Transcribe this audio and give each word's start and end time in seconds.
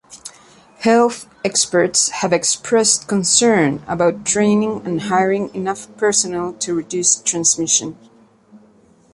Health 0.79 1.27
experts 1.45 2.09
have 2.09 2.33
expressed 2.33 3.07
concerns 3.07 3.81
about 3.87 4.25
training 4.25 4.81
and 4.83 4.99
hiring 5.01 5.53
enough 5.53 5.95
personnel 5.95 6.53
to 6.53 6.73
reduce 6.73 7.21
transmission. 7.21 7.95